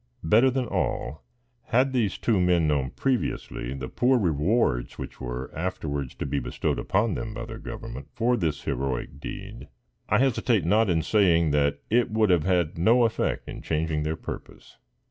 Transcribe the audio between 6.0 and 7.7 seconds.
to be bestowed upon them by their